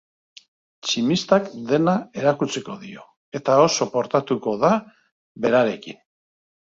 [0.85, 3.05] Tximistak dena erakutsiko dio
[3.41, 4.73] eta oso portatuko da
[5.47, 6.01] berarekin.